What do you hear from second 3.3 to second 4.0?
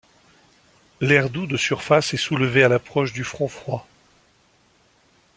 froid.